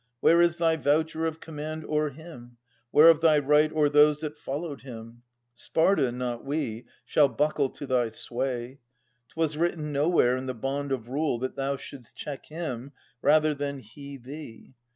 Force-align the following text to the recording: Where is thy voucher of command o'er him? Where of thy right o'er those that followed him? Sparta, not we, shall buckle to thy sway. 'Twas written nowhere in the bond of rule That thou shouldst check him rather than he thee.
Where 0.19 0.41
is 0.41 0.57
thy 0.57 0.77
voucher 0.77 1.27
of 1.27 1.39
command 1.39 1.85
o'er 1.85 2.09
him? 2.09 2.57
Where 2.89 3.07
of 3.11 3.21
thy 3.21 3.37
right 3.37 3.71
o'er 3.71 3.87
those 3.87 4.21
that 4.21 4.35
followed 4.39 4.81
him? 4.81 5.21
Sparta, 5.53 6.11
not 6.11 6.43
we, 6.43 6.87
shall 7.05 7.27
buckle 7.27 7.69
to 7.69 7.85
thy 7.85 8.09
sway. 8.09 8.79
'Twas 9.33 9.57
written 9.57 9.93
nowhere 9.93 10.35
in 10.35 10.47
the 10.47 10.55
bond 10.55 10.91
of 10.91 11.07
rule 11.07 11.37
That 11.37 11.55
thou 11.55 11.75
shouldst 11.75 12.17
check 12.17 12.47
him 12.47 12.93
rather 13.21 13.53
than 13.53 13.77
he 13.77 14.17
thee. 14.17 14.73